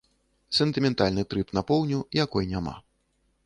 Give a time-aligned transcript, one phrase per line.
[0.59, 2.77] Сентыментальны трып на поўню, якой няма.